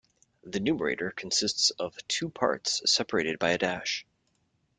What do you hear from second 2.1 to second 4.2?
parts separated by a dash.